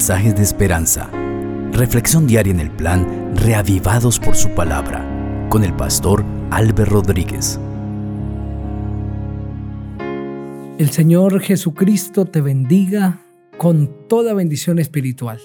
[0.00, 1.10] mensajes de esperanza.
[1.72, 5.06] Reflexión diaria en el plan Reavivados por su palabra
[5.50, 7.60] con el pastor Álvaro Rodríguez.
[10.78, 13.20] El Señor Jesucristo te bendiga
[13.58, 15.38] con toda bendición espiritual.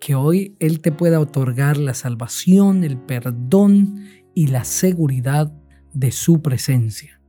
[0.00, 5.52] Que hoy Él te pueda otorgar la salvación, el perdón y la seguridad
[5.92, 7.20] de su presencia.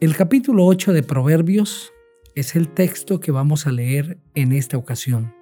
[0.00, 1.91] El capítulo 8 de Proverbios
[2.34, 5.34] es el texto que vamos a leer en esta ocasión.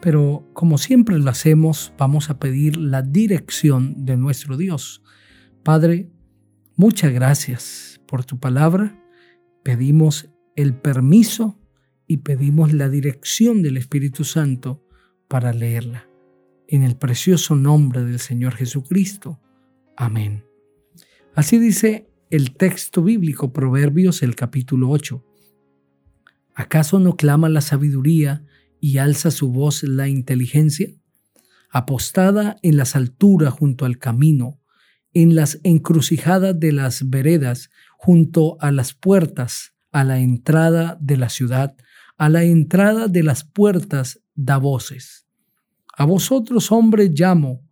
[0.00, 5.02] Pero como siempre lo hacemos, vamos a pedir la dirección de nuestro Dios.
[5.62, 6.10] Padre,
[6.76, 8.98] muchas gracias por tu palabra.
[9.62, 11.58] Pedimos el permiso
[12.06, 14.82] y pedimos la dirección del Espíritu Santo
[15.28, 16.08] para leerla.
[16.66, 19.40] En el precioso nombre del Señor Jesucristo.
[19.96, 20.44] Amén.
[21.34, 25.24] Así dice el texto bíblico Proverbios el capítulo 8.
[26.54, 28.44] ¿Acaso no clama la sabiduría
[28.80, 30.88] y alza su voz la inteligencia?
[31.70, 34.60] Apostada en las alturas junto al camino,
[35.12, 41.28] en las encrucijadas de las veredas, junto a las puertas, a la entrada de la
[41.28, 41.76] ciudad,
[42.16, 45.26] a la entrada de las puertas da voces.
[45.96, 47.62] A vosotros, hombres, llamo,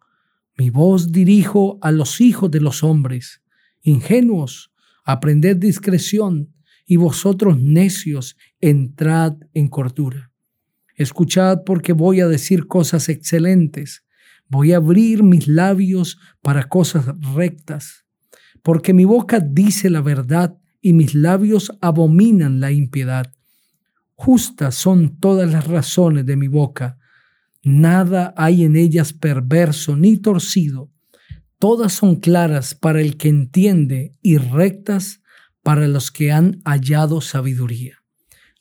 [0.57, 3.43] mi voz dirijo a los hijos de los hombres.
[3.83, 4.73] Ingenuos,
[5.05, 6.53] aprended discreción,
[6.91, 10.33] y vosotros necios, entrad en cordura.
[10.97, 14.05] Escuchad porque voy a decir cosas excelentes,
[14.49, 18.07] voy a abrir mis labios para cosas rectas,
[18.63, 23.35] porque mi boca dice la verdad y mis labios abominan la impiedad.
[24.15, 26.99] Justas son todas las razones de mi boca,
[27.63, 30.91] nada hay en ellas perverso ni torcido,
[31.59, 35.18] todas son claras para el que entiende y rectas
[35.69, 37.99] para los que han hallado sabiduría.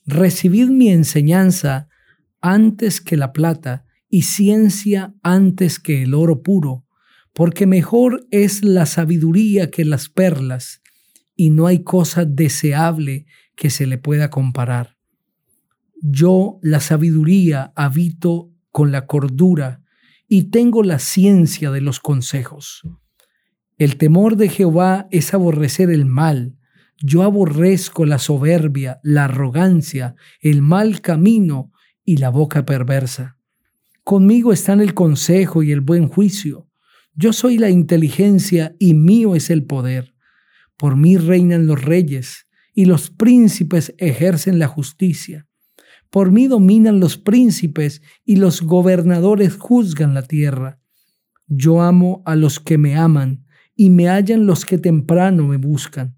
[0.06, 1.88] Recibid mi enseñanza
[2.42, 6.86] antes que la plata y ciencia antes que el oro puro,
[7.32, 10.82] porque mejor es la sabiduría que las perlas,
[11.34, 14.98] y no hay cosa deseable que se le pueda comparar.
[16.02, 19.82] Yo, la sabiduría, habito con la cordura
[20.28, 22.82] y tengo la ciencia de los consejos.
[23.78, 26.57] El temor de Jehová es aborrecer el mal,
[27.02, 31.72] yo aborrezco la soberbia, la arrogancia, el mal camino
[32.04, 33.38] y la boca perversa.
[34.04, 36.70] Conmigo están el consejo y el buen juicio.
[37.14, 40.16] Yo soy la inteligencia y mío es el poder.
[40.78, 45.48] Por mí reinan los reyes y los príncipes ejercen la justicia.
[46.10, 50.80] Por mí dominan los príncipes y los gobernadores juzgan la tierra.
[51.48, 56.17] Yo amo a los que me aman y me hallan los que temprano me buscan.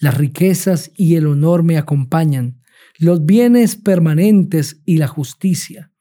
[0.00, 2.62] Las riquezas y el honor me acompañan,
[2.98, 5.92] los bienes permanentes y la justicia.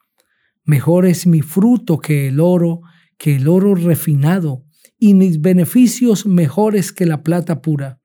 [0.64, 2.82] Mejor es mi fruto que el oro,
[3.18, 4.64] que el oro refinado,
[4.98, 8.00] y mis beneficios mejores que la plata pura.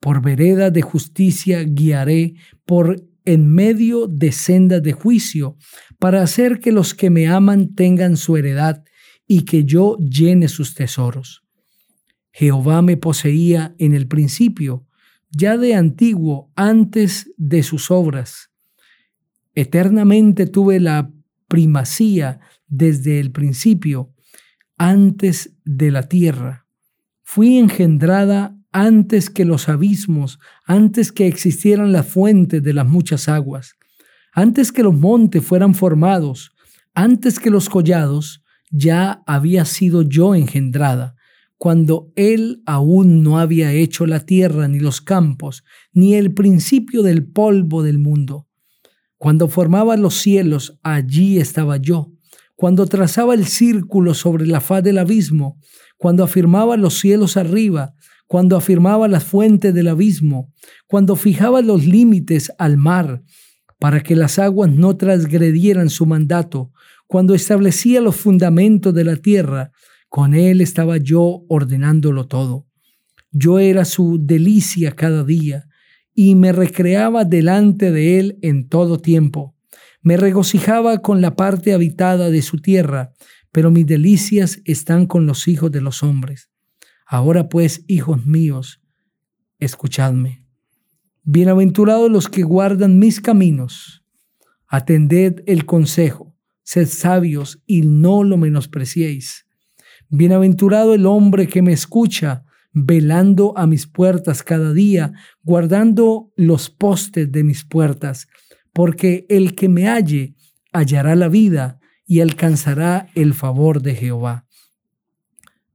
[0.00, 5.56] Por vereda de justicia guiaré, por en medio de sendas de juicio,
[5.98, 8.82] para hacer que los que me aman tengan su heredad
[9.26, 11.42] y que yo llene sus tesoros.
[12.32, 14.86] Jehová me poseía en el principio,
[15.30, 18.50] ya de antiguo, antes de sus obras.
[19.54, 21.10] Eternamente tuve la
[21.48, 24.12] primacía desde el principio,
[24.76, 26.66] antes de la tierra.
[27.22, 33.74] Fui engendrada antes que los abismos, antes que existieran las fuentes de las muchas aguas,
[34.32, 36.52] antes que los montes fueran formados,
[36.94, 41.16] antes que los collados, ya había sido yo engendrada
[41.60, 45.62] cuando Él aún no había hecho la tierra ni los campos,
[45.92, 48.48] ni el principio del polvo del mundo.
[49.18, 52.12] Cuando formaba los cielos, allí estaba yo.
[52.56, 55.58] Cuando trazaba el círculo sobre la faz del abismo,
[55.98, 57.92] cuando afirmaba los cielos arriba,
[58.26, 60.54] cuando afirmaba las fuentes del abismo,
[60.86, 63.22] cuando fijaba los límites al mar,
[63.78, 66.72] para que las aguas no transgredieran su mandato,
[67.06, 69.72] cuando establecía los fundamentos de la tierra,
[70.10, 72.66] con Él estaba yo ordenándolo todo.
[73.30, 75.68] Yo era su delicia cada día
[76.12, 79.54] y me recreaba delante de Él en todo tiempo.
[80.02, 83.12] Me regocijaba con la parte habitada de su tierra,
[83.52, 86.50] pero mis delicias están con los hijos de los hombres.
[87.06, 88.82] Ahora pues, hijos míos,
[89.60, 90.44] escuchadme.
[91.22, 94.04] Bienaventurados los que guardan mis caminos.
[94.66, 96.34] Atended el consejo,
[96.64, 99.46] sed sabios y no lo menospreciéis
[100.10, 105.12] Bienaventurado el hombre que me escucha, velando a mis puertas cada día,
[105.42, 108.26] guardando los postes de mis puertas,
[108.72, 110.34] porque el que me halle
[110.72, 114.46] hallará la vida y alcanzará el favor de Jehová.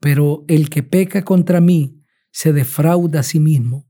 [0.02, 3.88] Pero el que peca contra mí se defrauda a sí mismo,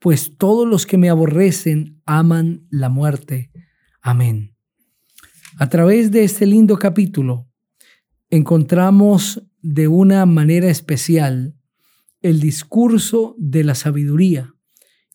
[0.00, 3.52] pues todos los que me aborrecen aman la muerte.
[4.02, 4.56] Amén.
[5.56, 7.48] A través de este lindo capítulo
[8.36, 11.54] encontramos de una manera especial
[12.20, 14.54] el discurso de la sabiduría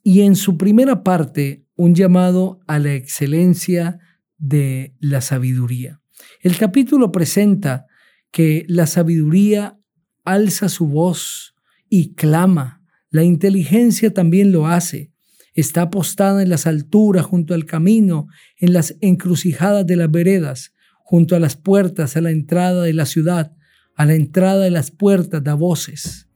[0.04, 4.00] y en su primera parte un llamado a la excelencia
[4.38, 6.02] de la sabiduría.
[6.42, 7.88] El capítulo presenta
[8.32, 9.78] que la sabiduría
[10.24, 11.56] alza su voz
[11.90, 12.86] y clama.
[13.10, 15.12] La inteligencia también lo hace.
[15.54, 18.28] Está apostada en las alturas, junto al camino,
[18.58, 20.74] en las encrucijadas de las veredas,
[21.10, 23.58] junto a las puertas, a la entrada de la ciudad,
[23.96, 26.28] a la entrada de las puertas da voces.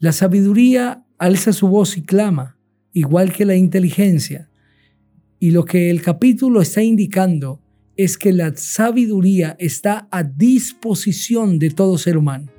[0.00, 2.58] La sabiduría alza su voz y clama,
[2.92, 4.50] igual que la inteligencia.
[5.38, 7.62] Y lo que el capítulo está indicando
[7.96, 12.50] es que la sabiduría está a disposición de todo ser humano.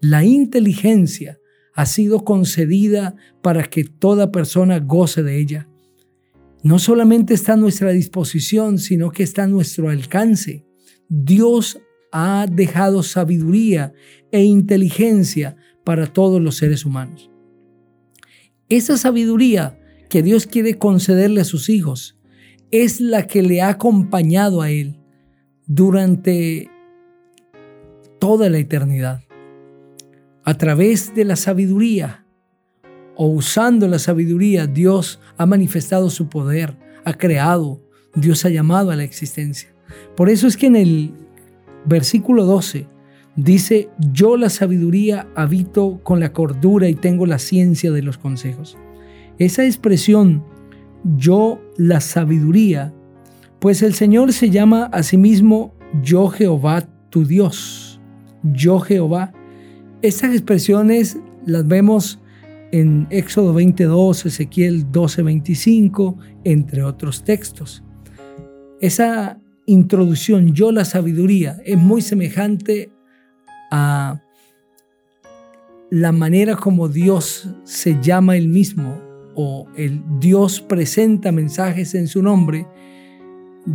[0.00, 1.38] La inteligencia
[1.72, 5.67] ha sido concedida para que toda persona goce de ella.
[6.62, 10.64] No solamente está a nuestra disposición, sino que está a nuestro alcance.
[11.08, 11.80] Dios
[12.12, 13.92] ha dejado sabiduría
[14.32, 17.30] e inteligencia para todos los seres humanos.
[18.68, 19.78] Esa sabiduría
[20.10, 22.18] que Dios quiere concederle a sus hijos
[22.70, 24.98] es la que le ha acompañado a Él
[25.66, 26.70] durante
[28.18, 29.22] toda la eternidad
[30.44, 32.26] a través de la sabiduría
[33.20, 37.82] o usando la sabiduría, Dios ha manifestado su poder, ha creado,
[38.14, 39.74] Dios ha llamado a la existencia.
[40.16, 41.12] Por eso es que en el
[41.84, 42.86] versículo 12
[43.34, 48.78] dice, yo la sabiduría habito con la cordura y tengo la ciencia de los consejos.
[49.38, 50.44] Esa expresión,
[51.16, 52.94] yo la sabiduría,
[53.58, 55.74] pues el Señor se llama a sí mismo
[56.04, 58.00] yo Jehová tu Dios,
[58.44, 59.32] yo Jehová
[60.02, 62.20] estas expresiones las vemos
[62.72, 67.82] en Éxodo 22, Ezequiel 12:25, entre otros textos.
[68.80, 72.90] Esa introducción, yo la sabiduría, es muy semejante
[73.70, 74.20] a
[75.90, 79.00] la manera como Dios se llama él mismo
[79.34, 82.66] o el Dios presenta mensajes en su nombre,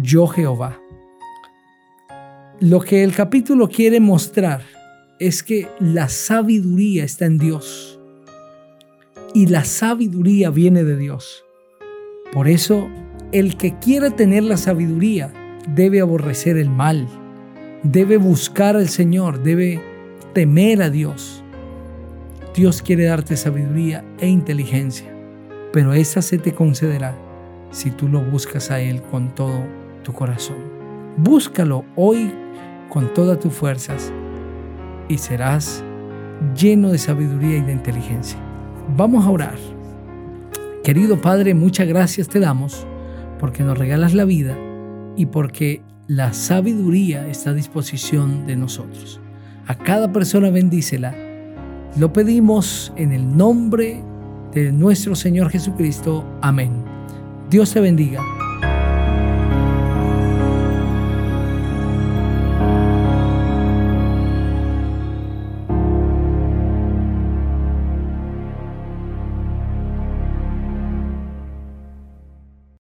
[0.02, 0.80] yo Jehová.
[2.60, 4.62] Lo que el capítulo quiere mostrar
[5.20, 8.00] es que la sabiduría está en Dios.
[9.34, 11.44] Y la sabiduría viene de Dios.
[12.32, 12.88] Por eso,
[13.32, 15.34] el que quiera tener la sabiduría
[15.68, 17.08] debe aborrecer el mal,
[17.82, 19.82] debe buscar al Señor, debe
[20.34, 21.44] temer a Dios.
[22.56, 25.12] Dios quiere darte sabiduría e inteligencia,
[25.72, 27.18] pero esa se te concederá
[27.72, 29.64] si tú lo buscas a Él con todo
[30.04, 30.58] tu corazón.
[31.18, 32.32] Búscalo hoy
[32.90, 34.12] con todas tus fuerzas
[35.08, 35.84] y serás
[36.56, 38.53] lleno de sabiduría y de inteligencia.
[38.96, 39.56] Vamos a orar.
[40.84, 42.86] Querido Padre, muchas gracias te damos
[43.40, 44.58] porque nos regalas la vida
[45.16, 49.20] y porque la sabiduría está a disposición de nosotros.
[49.68, 51.16] A cada persona bendícela.
[51.98, 54.04] Lo pedimos en el nombre
[54.54, 56.26] de nuestro Señor Jesucristo.
[56.42, 56.84] Amén.
[57.50, 58.43] Dios te bendiga.